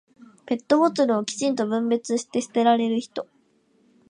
[0.47, 3.27] ペットボトルをきちんと分別して捨てられる人。